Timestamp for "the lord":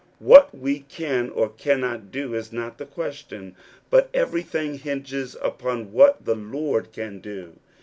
6.25-6.91